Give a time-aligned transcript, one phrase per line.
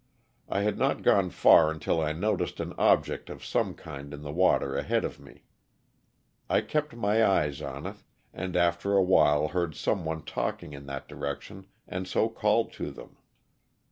[0.49, 4.31] I had not gone far until I noticed an object of some kind in the
[4.31, 5.43] water ahead of me.
[6.49, 7.97] I kept my eyes on it,
[8.33, 13.17] and after awhile heard some one talking in that direction and so called to them.